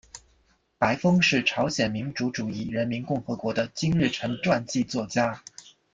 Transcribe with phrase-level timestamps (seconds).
[0.79, 5.43] 白峰是朝鲜民主主义人民共和国的金日成传记作家。